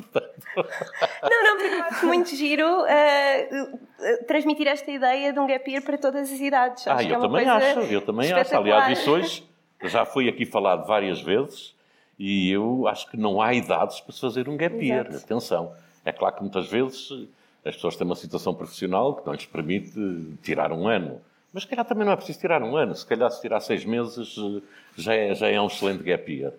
[0.56, 5.84] Não, não, porque eu acho muito giro uh, transmitir esta ideia de um gap year
[5.84, 6.88] para todas as idades.
[6.88, 8.56] Acho ah, eu, é também acho, eu também acho.
[8.56, 9.44] Aliás, isso hoje
[9.84, 11.76] já foi aqui falado várias vezes
[12.18, 15.08] e eu acho que não há idades para se fazer um gap year.
[15.08, 15.26] Exato.
[15.26, 15.74] Atenção.
[16.04, 17.10] É claro que muitas vezes
[17.64, 19.92] as pessoas têm uma situação profissional que não lhes permite
[20.44, 21.20] tirar um ano.
[21.56, 22.94] Mas se calhar também não é preciso tirar um ano.
[22.94, 24.36] Se calhar se tirar seis meses
[24.98, 26.52] já é, já é um excelente gap year.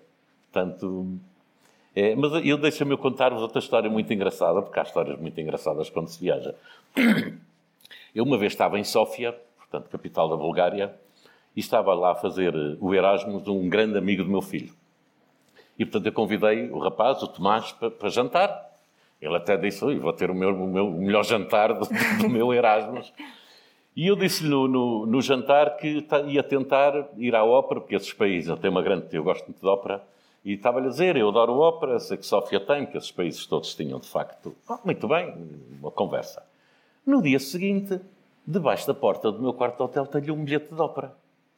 [0.51, 1.19] Portanto,
[1.95, 6.09] é, mas eu deixo-me contar-vos outra história muito engraçada, porque há histórias muito engraçadas quando
[6.09, 6.55] se viaja.
[8.15, 10.95] Eu uma vez estava em Sófia, portanto, capital da Bulgária,
[11.55, 14.73] e estava lá a fazer o Erasmus de um grande amigo do meu filho.
[15.79, 18.65] E, portanto, eu convidei o rapaz, o Tomás, para, para jantar.
[19.21, 21.87] Ele até disse, vou ter o, meu, o, meu, o melhor jantar do,
[22.19, 23.13] do meu Erasmus.
[23.97, 28.13] E eu disse-lhe no, no, no, jantar que ia tentar ir à ópera, porque esses
[28.13, 30.03] países, eu tenho uma grande, eu gosto muito de ópera,
[30.45, 33.75] e estava-lhe a dizer, eu adoro ópera, sei que Sófia tem, que esses países todos
[33.75, 34.55] tinham, de facto.
[34.69, 35.35] Oh, muito bem,
[35.81, 36.45] uma conversa.
[37.07, 37.99] No dia seguinte,
[38.47, 41.15] debaixo da porta do meu quarto de hotel, tenho um bilhete de ópera.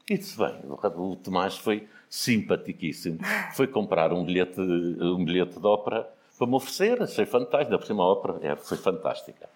[0.08, 0.54] E disse, bem,
[0.96, 3.18] o Tomás foi simpaticíssimo.
[3.54, 8.04] Foi comprar um bilhete, um bilhete de ópera para me oferecer, achei fantástico, da próxima
[8.04, 9.48] ópera é, foi fantástica.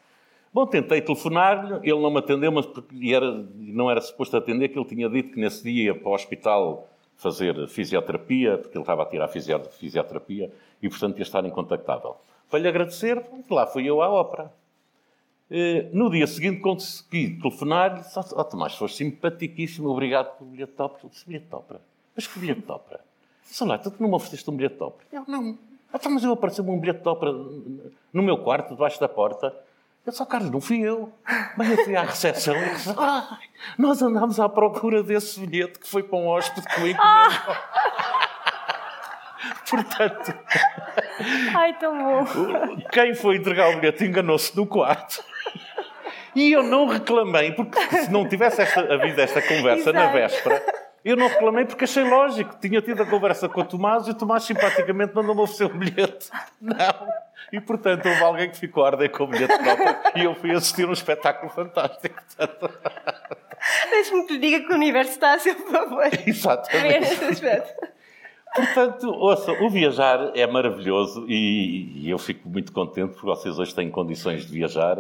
[0.53, 2.69] Bom, tentei telefonar-lhe, ele não me atendeu, mas
[3.03, 6.15] era, não era suposto atender, que ele tinha dito que nesse dia ia para o
[6.15, 12.17] hospital fazer fisioterapia, porque ele estava a tirar fisioterapia e, portanto, ia estar incontactável.
[12.51, 14.53] Para lhe agradecer, lá fui eu à ópera.
[15.51, 18.03] Eh, no dia seguinte consegui telefonar-lhe,
[18.35, 21.09] oh, Tomás, foste simpaticíssimo, obrigado pelo bilhete de ópera.
[21.09, 21.81] Disse, bilhete de ópera?
[22.15, 23.01] Mas que bilhete de ópera?
[23.43, 25.09] Sei lá, tu não me ofereceste um bilhete de ópera?
[25.13, 25.59] Eu, não.
[25.95, 29.55] Então, mas eu apareceu-me um bilhete de ópera no meu quarto, debaixo da porta,
[30.05, 31.13] eu só, Carlos, não fui eu.
[31.57, 33.39] Mas eu fui à recepção e disse: ah,
[33.79, 36.99] Nós andámos à procura desse bilhete que foi para um hóspede comigo.
[39.45, 39.59] Ah.
[39.69, 40.35] Portanto.
[41.57, 42.25] Ai, tão bom.
[42.93, 45.25] Quem foi entregar o bilhete enganou-se no quarto.
[46.35, 49.93] E eu não reclamei, porque se não tivesse esta, havido esta conversa Exato.
[49.93, 50.63] na véspera,
[51.05, 52.57] eu não reclamei porque achei lógico.
[52.61, 56.31] Tinha tido a conversa com o Tomás e o Tomás simpaticamente mandou-me oferecer um bilhete.
[56.61, 56.77] Não.
[57.53, 60.53] E, portanto, houve alguém que ficou a arder com o bilhete próprio e eu fui
[60.53, 62.17] assistir um espetáculo fantástico.
[63.91, 66.09] Deixe-me que lhe diga que o universo está a seu favor.
[66.27, 67.17] Exatamente.
[68.55, 73.75] Portanto, ouça, o viajar é maravilhoso e, e, eu fico muito contente porque vocês hoje
[73.75, 74.99] têm condições de viajar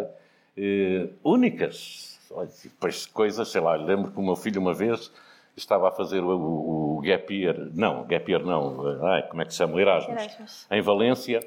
[0.56, 2.18] eh, únicas.
[2.30, 5.12] olha, depois coisas, sei lá, lembro que o meu filho uma vez
[5.56, 9.44] estava a fazer o, o, o gap year, não, gap year não, ai, como é
[9.44, 9.74] que se chama?
[9.74, 10.66] O Erasmus, Erasmus.
[10.70, 11.40] em Valência,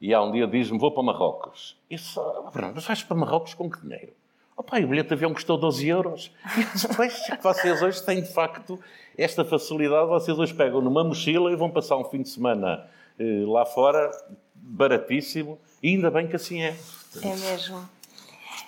[0.00, 1.76] e há um dia diz-me, vou para Marrocos.
[1.90, 4.12] E só, oh, Bruno, mas vais para Marrocos com que dinheiro?
[4.56, 6.32] Oh pai, o bilhete de avião custou 12 euros.
[6.56, 8.78] E depois, é que vocês hoje têm, de facto,
[9.16, 10.08] esta facilidade.
[10.08, 12.84] Vocês hoje pegam numa mochila e vão passar um fim de semana
[13.20, 14.10] eh, lá fora,
[14.56, 15.60] baratíssimo.
[15.80, 16.76] E ainda bem que assim é.
[17.22, 17.88] É mesmo.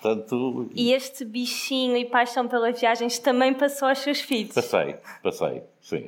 [0.01, 4.53] Portanto, E este bichinho e paixão pelas viagens também passou aos seus filhos.
[4.53, 6.07] passei, passei, sim.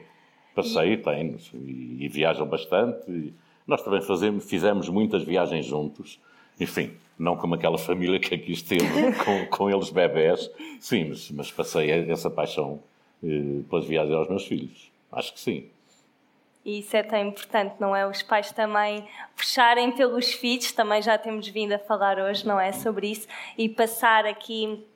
[0.56, 1.52] Passei, tem-nos.
[1.54, 3.10] E, e viajam bastante.
[3.10, 3.34] E
[3.68, 6.20] nós também fazemos, fizemos muitas viagens juntos.
[6.60, 10.50] Enfim, não como aquela família que aqui esteve, com, com eles bebés.
[10.80, 12.80] Sim, mas, mas passei essa paixão
[13.24, 14.92] eh, pelas viagens aos meus filhos.
[15.12, 15.66] Acho que sim.
[16.66, 18.08] E isso é tão importante, não é?
[18.08, 22.72] Os pais também puxarem pelos filhos, também já temos vindo a falar hoje, não é?
[22.72, 24.88] Sobre isso, e passar aqui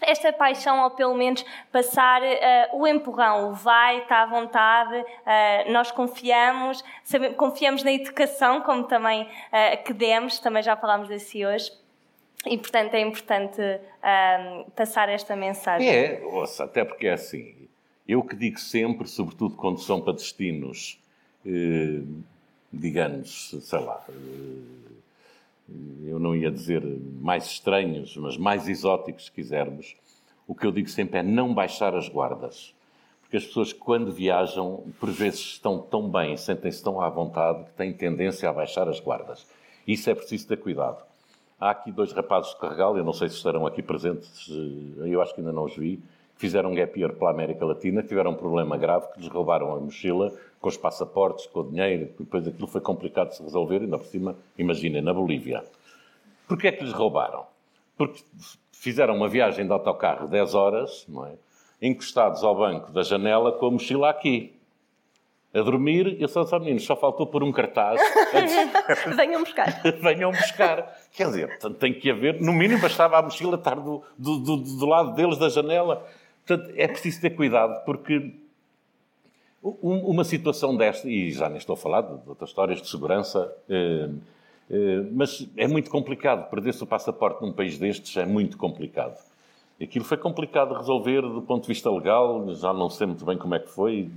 [0.00, 5.70] esta paixão, ou pelo menos passar eh, o empurrão, o vai, está à vontade, eh,
[5.70, 11.46] nós confiamos, sabe- confiamos na educação, como também eh, que demos, também já falámos desse
[11.46, 11.70] hoje,
[12.44, 13.60] e portanto é importante
[14.02, 15.88] eh, passar esta mensagem.
[15.88, 17.68] É, ouça, até porque é assim.
[18.08, 21.00] Eu que digo sempre, sobretudo quando são para destinos,
[21.46, 22.02] eh,
[22.72, 24.82] digamos, sei lá, eh,
[26.04, 26.82] eu não ia dizer
[27.20, 29.96] mais estranhos, mas mais exóticos, se quisermos,
[30.46, 32.74] o que eu digo sempre é não baixar as guardas.
[33.22, 37.70] Porque as pessoas, quando viajam, por vezes estão tão bem, sentem-se tão à vontade, que
[37.70, 39.46] têm tendência a baixar as guardas.
[39.86, 41.02] Isso é preciso ter cuidado.
[41.58, 45.22] Há aqui dois rapazes de Carregal, eu não sei se estarão aqui presentes, eh, eu
[45.22, 46.02] acho que ainda não os vi,
[46.36, 49.80] fizeram um gap year pela América Latina, tiveram um problema grave, que lhes roubaram a
[49.80, 53.98] mochila com os passaportes, com o dinheiro, depois aquilo foi complicado de se resolver, ainda
[53.98, 55.64] por cima, imaginem, na Bolívia.
[56.46, 57.46] Porquê é que lhes roubaram?
[57.96, 58.22] Porque
[58.72, 61.32] fizeram uma viagem de autocarro 10 horas, não é?
[61.82, 64.54] encostados ao banco da janela com a mochila aqui.
[65.52, 68.00] A dormir, e eu só disse ao menino, só faltou pôr um cartaz
[68.40, 68.70] dizer,
[69.14, 69.82] Venham buscar.
[70.00, 70.96] venham buscar.
[71.12, 74.86] Quer dizer, tem que haver, no mínimo bastava a mochila estar do, do, do, do
[74.86, 76.08] lado deles da janela.
[76.46, 78.32] Portanto, é preciso ter cuidado, porque
[79.62, 83.54] um- uma situação desta, e já nem estou a falar de outras histórias de segurança,
[83.68, 84.08] eh,
[84.70, 86.50] eh, mas é muito complicado.
[86.50, 89.16] Perder-se o passaporte num país destes é muito complicado.
[89.80, 93.36] Aquilo foi complicado de resolver do ponto de vista legal, já não sei muito bem
[93.38, 94.10] como é que foi,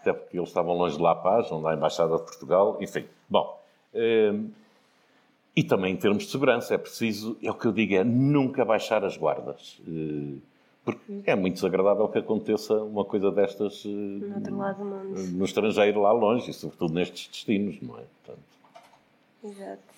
[0.00, 3.04] até porque eles estavam longe de La Paz, onde há a Embaixada de Portugal, enfim.
[3.28, 3.60] Bom,
[3.92, 4.34] eh,
[5.56, 8.64] e também em termos de segurança, é preciso, é o que eu digo, é nunca
[8.64, 9.80] baixar as guardas.
[10.86, 15.14] Eh, Porque é muito desagradável que aconteça uma coisa destas eh, No mundo.
[15.32, 18.02] no estrangeiro, lá longe, e sobretudo nestes destinos, não é?
[18.24, 18.44] Portanto,
[19.44, 19.94] Exato.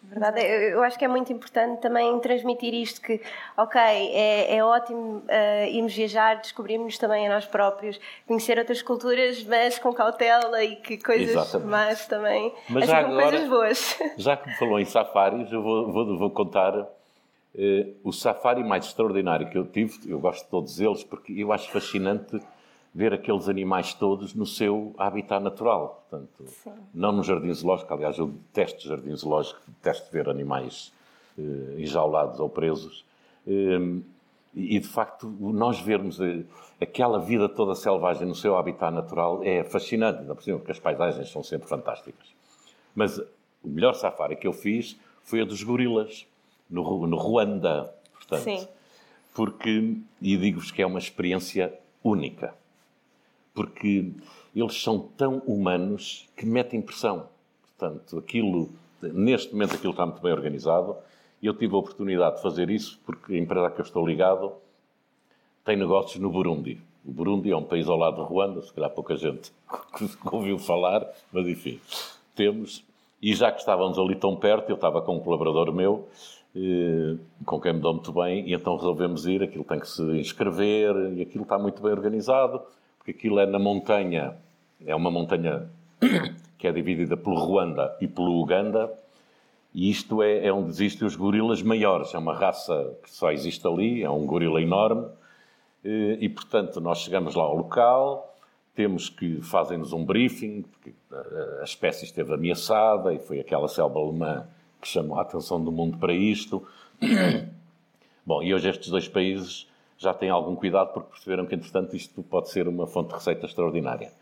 [0.00, 3.20] Verdade, eu, eu acho que é muito importante também transmitir isto que,
[3.56, 9.42] ok, é, é ótimo eh, irmos viajar, descobrirmos também a nós próprios, conhecer outras culturas,
[9.44, 11.68] mas com cautela e que coisas Exatamente.
[11.70, 13.98] más também, Mas assim já agora- coisas boas.
[14.16, 16.86] Já que me falou em safaris, eu vou, vou, vou contar
[17.58, 19.98] eh, o safari mais extraordinário que eu tive.
[20.06, 22.40] Eu gosto de todos eles porque eu acho fascinante
[22.94, 26.06] ver aqueles animais todos no seu habitat natural.
[26.08, 26.44] Portanto,
[26.94, 27.92] não no jardim zoológico.
[27.92, 30.92] Aliás, eu detesto jardim zoológico, detesto ver animais
[31.36, 33.04] eh, enjaulados ou presos.
[33.46, 34.00] Eh,
[34.54, 36.44] e, de facto, nós vermos eh,
[36.80, 40.80] aquela vida toda selvagem no seu habitat natural é fascinante, ainda por cima, porque as
[40.80, 42.34] paisagens são sempre fantásticas.
[42.94, 46.26] Mas o melhor safari que eu fiz foi a dos gorilas,
[46.68, 47.92] no, no Ruanda.
[48.12, 48.68] Portanto, Sim.
[49.34, 52.54] Porque, e digo-vos que é uma experiência única.
[53.54, 54.12] Porque
[54.54, 57.28] eles são tão humanos que metem pressão.
[57.62, 58.68] Portanto, aquilo,
[59.00, 60.96] neste momento aquilo está muito bem organizado
[61.40, 64.06] e eu tive a oportunidade de fazer isso porque a empresa a que eu estou
[64.06, 64.52] ligado
[65.64, 66.80] tem negócios no Burundi.
[67.04, 69.52] O Burundi é um país ao lado de Ruanda, se calhar pouca gente
[70.30, 71.80] ouviu falar, mas enfim,
[72.34, 72.84] temos.
[73.22, 76.08] E já que estávamos ali tão perto, eu estava com um colaborador meu,
[77.44, 79.42] com quem me dou muito bem, e então resolvemos ir.
[79.42, 82.62] Aquilo tem que se inscrever, e aquilo está muito bem organizado,
[82.98, 84.36] porque aquilo é na montanha,
[84.84, 85.68] é uma montanha
[86.58, 88.92] que é dividida pelo Ruanda e pelo Uganda,
[89.74, 92.14] e isto é, é onde existem os gorilas maiores.
[92.14, 95.06] É uma raça que só existe ali, é um gorila enorme.
[95.84, 98.34] E, portanto, nós chegamos lá ao local,
[98.74, 100.92] temos que fazem-nos um briefing, porque
[101.60, 104.46] a espécie esteve ameaçada e foi aquela selva alemã
[104.80, 106.66] que chamou a atenção do mundo para isto.
[108.24, 112.22] Bom, e hoje estes dois países já têm algum cuidado porque perceberam que, entretanto, isto
[112.22, 114.12] pode ser uma fonte de receita extraordinária.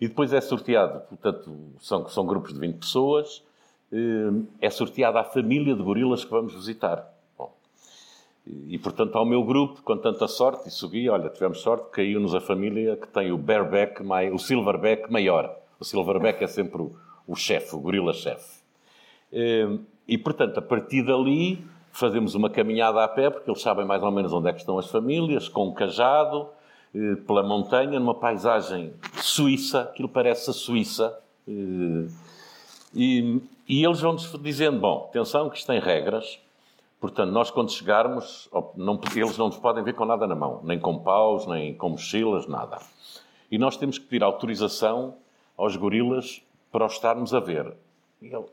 [0.00, 3.42] E depois é sorteado, portanto, são, são grupos de 20 pessoas,
[3.92, 7.08] eh, é sorteada a família de gorilas que vamos visitar.
[7.38, 7.52] Bom,
[8.44, 12.40] E, portanto, ao meu grupo, com tanta sorte, e subi, olha, tivemos sorte, caiu-nos a
[12.40, 15.56] família que tem o bareback, o silverback maior.
[15.78, 16.92] O silverback é sempre o,
[17.26, 18.63] o chefe, o gorila-chefe.
[19.34, 24.02] Eh, E, portanto, a partir dali, fazemos uma caminhada a pé, porque eles sabem mais
[24.02, 26.46] ou menos onde é que estão as famílias, com um cajado,
[26.94, 31.18] eh, pela montanha, numa paisagem suíça, aquilo parece a Suíça.
[31.48, 32.06] eh,
[32.94, 36.38] E, e eles vão-nos dizendo, bom, atenção que isto tem regras,
[37.00, 40.78] portanto, nós quando chegarmos, não- eles não nos podem ver com nada na mão, nem
[40.78, 42.78] com paus, nem com mochilas, nada.
[43.50, 45.14] E nós temos que pedir autorização
[45.56, 47.72] aos gorilas para os estarmos a ver.
[48.22, 48.44] E, ele-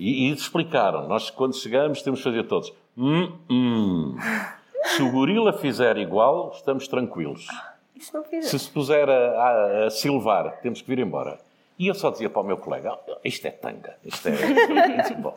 [0.00, 4.16] e, e explicaram, nós quando chegamos temos que fazer todos, hum, hum.
[4.96, 7.46] Se o gorila fizer igual, estamos tranquilos.
[8.30, 8.46] Fiz.
[8.46, 11.38] Se se puser a, a- a silvar, temos que vir embora.
[11.78, 15.14] E eu só dizia para o meu colega: "Ah, isto é tanga, isto é.
[15.20, 15.36] Bom,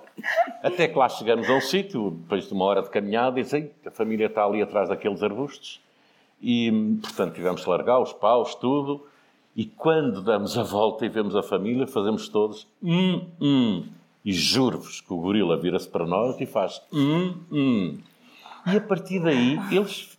[0.61, 3.69] até que lá chegamos a um sítio, depois de uma hora de caminhada, e dizem,
[3.85, 5.81] a família está ali atrás daqueles arbustos.
[6.41, 6.71] E,
[7.01, 9.05] portanto, tivemos que largar os paus, tudo.
[9.55, 13.85] E quando damos a volta e vemos a família, fazemos todos hum, hum.
[14.25, 17.97] E juro-vos que o gorila vira-se para nós e faz hum, hum.
[18.65, 20.17] E a partir daí, eles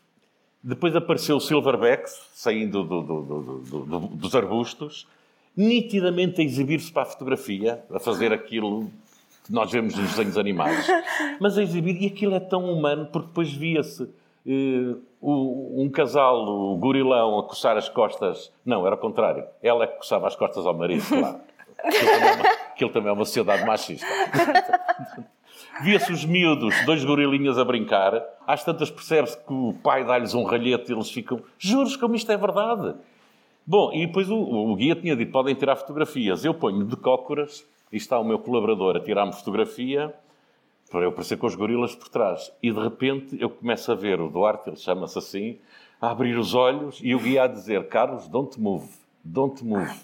[0.63, 5.07] depois apareceu o Silverback, saindo do- do- do- do- do- dos arbustos,
[5.57, 8.91] nitidamente a exibir-se para a fotografia, a fazer aquilo
[9.47, 10.87] que nós vemos nos desenhos animados.
[11.41, 14.09] Mas a exibir, e aquilo é tão humano, porque depois via-se
[14.47, 18.51] eh, um casal, o gorilão, a coçar as costas.
[18.65, 19.45] Não, era o contrário.
[19.63, 21.41] Ela é que coçava as costas ao marido, claro.
[22.75, 24.05] Aquilo também é uma, sociedade machista.
[25.83, 28.21] Via-se os miúdos, dois gorilinhas a brincar.
[28.45, 32.31] Às tantas percebe-se que o pai dá-lhes um ralhete e eles ficam, juros como isto
[32.33, 32.97] é verdade.
[33.65, 36.45] Bom, e depois o, o guia tinha dito, podem tirar fotografias.
[36.45, 40.13] Eu ponho de cócoras, e está o meu colaborador a tirar-me fotografia,
[40.91, 42.53] para eu aparecer com os gorilas por trás.
[42.61, 45.59] E de repente eu começo a ver o Duarte, ele chama-se assim,
[46.01, 48.89] a abrir os olhos e o guia a dizer, Carlos, don't move,
[49.25, 49.95] don't move.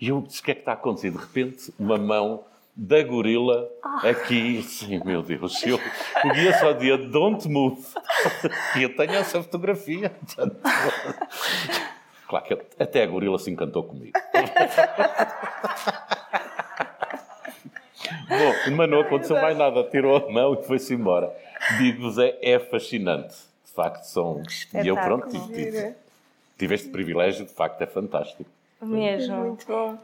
[0.00, 1.10] E eu disse, o que é que está a acontecer?
[1.10, 3.68] De repente, uma mão da gorila
[4.08, 7.84] aqui, sim, meu Deus, eu, o guia só dizia, don't move.
[8.78, 10.12] E eu tenho essa fotografia.
[12.28, 14.12] Claro que até a gorila se encantou comigo.
[18.28, 19.82] Bom, mas não aconteceu mais nada.
[19.84, 21.34] Tirou a mão e foi-se embora.
[21.78, 23.34] Digo-vos, é, é fascinante.
[23.64, 24.42] De facto, são...
[24.74, 25.94] E eu, pronto, tive, tive,
[26.58, 27.46] tive este privilégio.
[27.46, 28.44] De facto, é fantástico.
[28.80, 29.36] Mesmo.
[29.36, 29.98] Muito bom.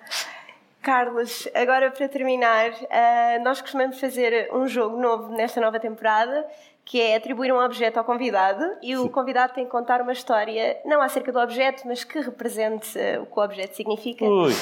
[0.83, 6.47] Carlos, agora para terminar, ah, nós costumamos fazer um jogo novo nesta nova temporada,
[6.85, 10.79] que é atribuir um objeto ao convidado e o convidado tem que contar uma história,
[10.85, 14.27] não acerca do objeto, mas que represente ah, o que o objeto significa.
[14.27, 14.53] Ui,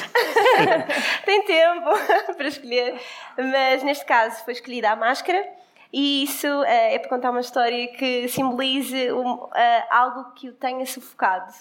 [1.26, 1.90] tem tempo
[2.36, 3.00] para escolher,
[3.36, 5.44] mas neste caso foi escolhida a máscara.
[5.92, 10.52] E isso eh, é para contar uma história que simbolize um, eh, algo que o
[10.54, 11.52] tenha sufocado.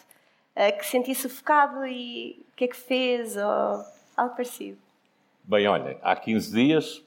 [0.55, 3.83] Eh, que sentia sufocado e o que é que fez, ou
[4.17, 4.77] algo parecido.
[5.43, 7.03] Bem, olhem, há 15 dias,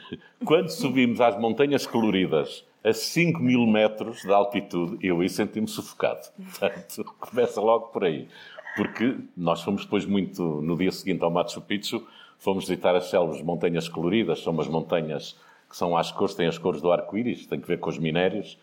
[0.44, 6.28] quando subimos às montanhas coloridas a 5 mil metros de altitude, eu aí senti-me sufocado.
[6.58, 8.28] Portanto, começa logo por aí.
[8.76, 12.06] Porque nós fomos depois muito, no dia seguinte ao Machu Picchu,
[12.38, 15.36] fomos visitar as selvas montanhas coloridas, são umas montanhas
[15.68, 18.58] que são às cores, têm as cores do arco-íris, tem que ver com os minérios,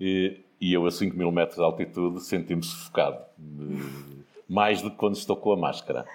[0.00, 3.18] e, e eu a 5 mil metros de altitude senti-me sufocado.
[4.48, 6.06] Mais do que quando estou com a máscara.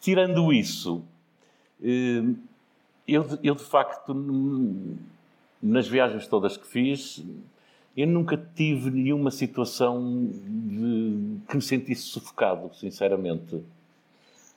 [0.00, 1.02] Tirando isso,
[1.82, 2.22] eh,
[3.08, 4.14] eu, eu de facto,
[5.62, 7.22] nas viagens todas que fiz,
[7.96, 13.62] eu nunca tive nenhuma situação de- que me sentisse sufocado, sinceramente.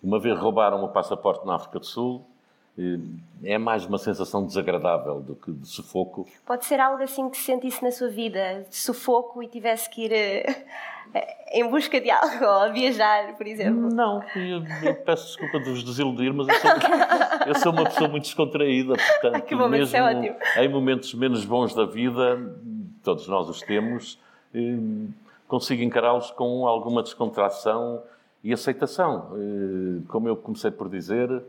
[0.02, 2.26] Uma vez roubaram o passaporte na África do Sul,
[3.44, 6.28] é mais uma sensação desagradável do que de sufoco.
[6.46, 10.12] Pode ser algo assim que sentisse na sua vida, de sufoco e tivesse que ir
[10.12, 10.66] eh,
[11.54, 13.90] em busca de algo, ou a viajar, por exemplo.
[13.94, 16.72] Não, eu, eu peço desculpa de vos desiludir, mas eu sou,
[17.48, 20.36] eu sou uma pessoa muito descontraída, portanto, bom, isso mesmo é ótimo.
[20.58, 22.54] em momentos menos bons da vida,
[23.04, 24.20] todos nós os temos,
[24.54, 24.60] eh,
[25.48, 28.02] consigo encará-los com alguma descontração
[28.44, 29.32] e aceitação.
[29.36, 31.42] Eh, Como eu comecei por dizer, eh,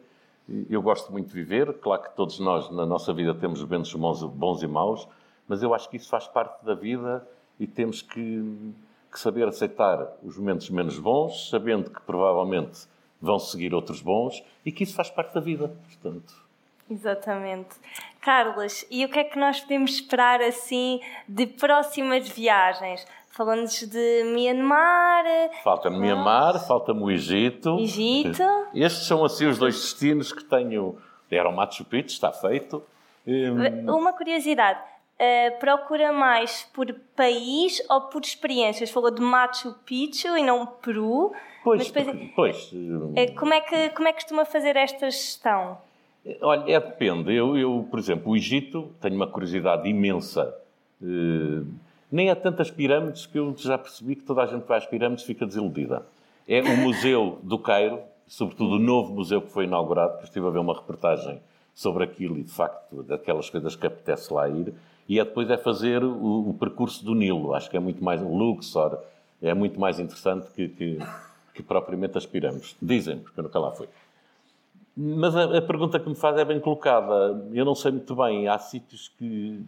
[0.70, 3.92] eu gosto muito de viver, claro que todos nós na nossa vida temos momentos
[4.28, 5.08] bons, e maus,
[5.48, 7.26] mas eu acho que isso faz parte da vida
[7.58, 8.72] e temos que,
[9.10, 12.86] que saber aceitar os momentos menos bons, sabendo que provavelmente
[13.20, 15.74] vão seguir outros bons e que isso faz parte da vida.
[15.88, 16.46] Portanto,
[16.88, 17.76] Exatamente.
[18.20, 23.04] Carlos, e o que é que nós podemos esperar assim de próximas viagens?
[23.36, 25.24] Falando-nos de Myanmar,
[25.62, 27.78] falta-me Mianmar, falta-me o Egito.
[27.80, 28.42] Egito.
[28.74, 30.96] Estes são assim os dois destinos que tenho.
[31.30, 32.82] Era o Machu Picchu, está feito.
[33.26, 34.78] Hum, Uma curiosidade.
[35.20, 38.90] uh, procura mais por país ou por experiências?
[38.90, 41.32] Falou de Machu Picchu e não Peru.
[41.62, 42.70] Pois, depois- pois
[43.16, 45.76] Eh, como, é que, como é que costuma fazer esta gestão?
[46.40, 47.34] Olha, é, depende.
[47.34, 50.54] Eu, eu, por exemplo, o Egito, tenho uma curiosidade imensa.
[51.02, 51.62] Eh,
[52.10, 54.86] nem há tantas pirâmides que eu já percebi que toda a gente que vai às
[54.86, 56.06] pirâmides fica desiludida.
[56.48, 60.50] É o Museu do Cairo, sobretudo o novo museu que foi inaugurado, que estive a
[60.50, 61.40] ver uma reportagem
[61.74, 64.72] sobre aquilo e, de facto, daquelas coisas que apetece lá ir.
[65.08, 67.54] E é depois é fazer o, o percurso do Nilo.
[67.54, 68.98] Acho que é muito mais um Luxor,
[69.42, 70.98] é muito mais interessante que, que,
[71.54, 72.76] que propriamente as pirâmides.
[72.80, 73.88] Dizem, porque eu nunca lá fui.
[74.96, 77.46] Mas a, a pergunta que me faz é bem colocada.
[77.52, 78.48] Eu não sei muito bem.
[78.48, 79.60] Há sítios que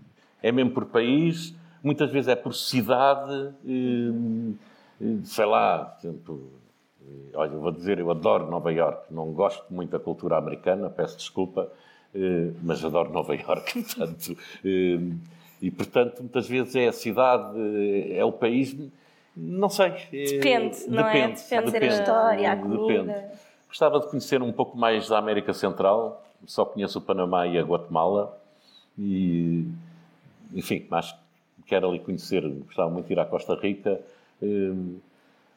[0.42, 3.52] é mesmo por país, muitas vezes é por cidade.
[3.66, 4.54] eh,
[5.00, 6.52] eh, sei lá, por exemplo,
[7.02, 9.12] eh, olha, eu vou dizer, eu adoro Nova Iorque.
[9.12, 11.70] Não gosto muito da cultura americana, peço desculpa,
[12.62, 13.82] mas adoro Nova Iorque.
[13.94, 14.36] Portanto,
[15.60, 18.76] e portanto, muitas vezes é a cidade, é o país.
[19.36, 19.90] Não sei.
[20.10, 21.28] Depende, não é?
[21.28, 23.02] Depende da história, a comida.
[23.04, 23.38] Depende.
[23.68, 26.24] Gostava de conhecer um pouco mais da América Central.
[26.46, 28.38] Só conheço o Panamá e a Guatemala.
[28.96, 29.66] E,
[30.54, 31.20] enfim, acho que
[31.68, 32.42] quero ali conhecer.
[32.66, 34.00] Gostava muito de ir à Costa Rica.
[34.42, 34.98] Hum,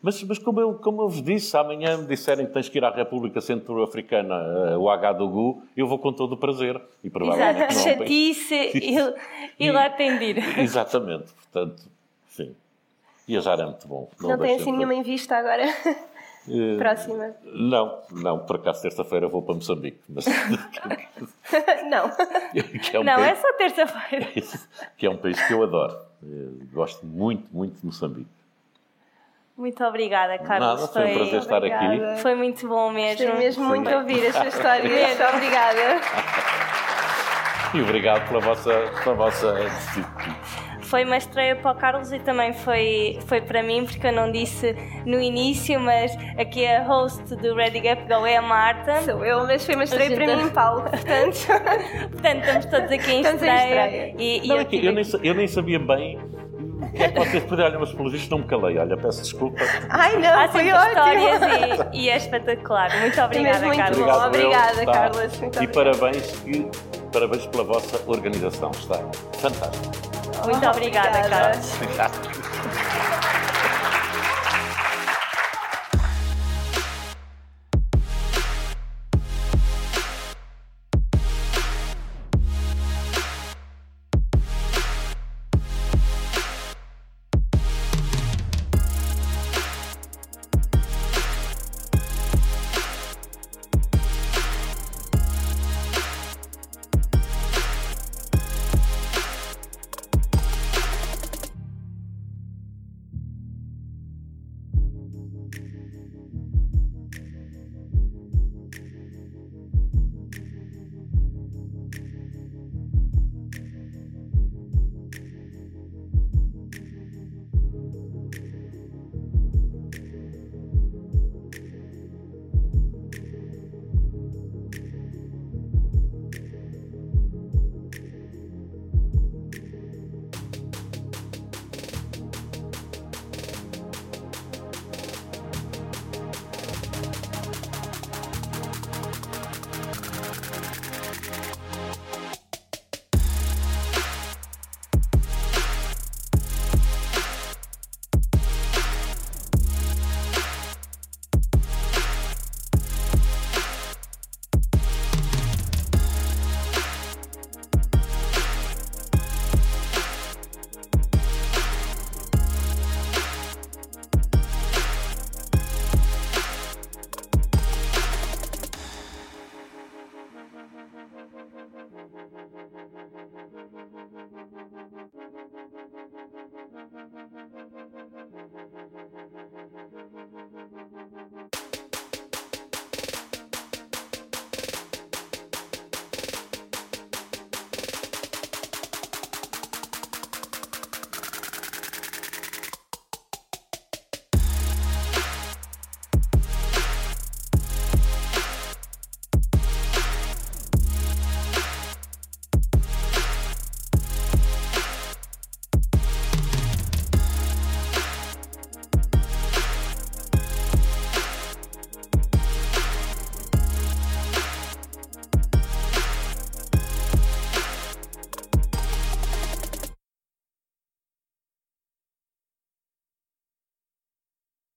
[0.03, 2.83] Mas, mas como, eu, como eu vos disse, amanhã me disserem que tens que ir
[2.83, 4.35] à República Centro-Africana,
[4.71, 6.75] eh, o Agadougou, eu vou com todo o prazer.
[7.03, 7.81] E Exato, provavelmente não.
[7.93, 8.71] um país- chatice
[9.59, 10.59] e, e lá tem de ir.
[10.59, 11.31] Exatamente.
[11.33, 11.83] Portanto,
[12.29, 12.55] sim.
[13.27, 14.09] Viajar é muito bom.
[14.19, 15.63] Não tem deixem assim nenhuma em vista agora.
[16.49, 17.35] Eh, Próxima.
[17.43, 19.99] Não, não, por acaso terça-feira vou para Moçambique.
[20.09, 20.25] Mas,
[21.89, 22.09] não.
[22.93, 24.27] é um Não, é país, só terça-feira.
[24.97, 25.97] que é um país que eu adoro.
[26.23, 28.29] Eh, Gosto muito, muito de Moçambique.
[29.57, 30.81] Muito obrigada, Carlos.
[30.81, 32.21] Nada, foi um prazer estar aqui.
[32.21, 33.25] Foi muito bom mesmo.
[33.27, 34.89] Gostei mesmo muito ouvir a sua história.
[34.89, 36.01] Muito obrigada.
[37.75, 38.71] E obrigado pela vossa.
[39.03, 39.53] Pela vossa
[40.91, 44.29] Foi uma estreia para o Carlos e também foi, foi para mim, porque eu não
[44.29, 44.75] disse
[45.05, 49.01] no início, mas aqui a host do Ready Gap Go é a Marta.
[49.03, 50.81] Sou eu, mas foi uma estreia para mim, Paulo.
[50.81, 51.47] Portanto,
[52.11, 53.85] Portanto, estamos todos aqui em Estamos em estreia.
[53.85, 54.15] estreia.
[54.19, 56.17] E, e Não, eu é que tive eu, nem, eu nem sabia bem
[56.81, 57.65] o que é que vocês podem.
[57.65, 58.77] Olha, mas pelos vistos não me calei.
[58.77, 59.61] Olha, peço desculpa.
[59.89, 60.87] ai não, Há foi ótimo.
[60.89, 61.41] histórias
[61.93, 62.99] e, e é espetacular.
[62.99, 63.97] Muito obrigada, muito Carlos.
[63.97, 64.27] bom.
[64.27, 64.85] Obrigado, obrigada, eu?
[64.91, 65.39] Carlos.
[65.39, 65.97] Muito E obrigada.
[65.97, 66.67] parabéns, que,
[67.13, 68.71] parabéns pela vossa organização.
[68.71, 68.97] Está
[69.39, 70.10] fantástico.
[70.43, 71.29] Muito obrigada, Obrigada.
[71.29, 71.73] Carlos.
[71.75, 73.50] Obrigado.